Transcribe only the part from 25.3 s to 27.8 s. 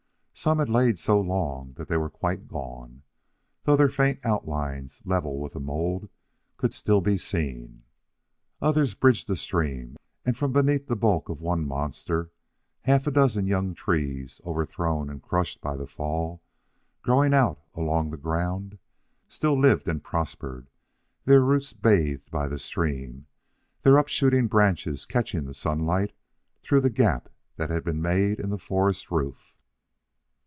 the sunlight through the gap that